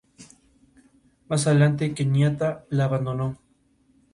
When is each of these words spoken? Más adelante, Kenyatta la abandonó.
Más 1.29 1.45
adelante, 1.45 1.93
Kenyatta 1.93 2.65
la 2.71 2.85
abandonó. 2.85 3.37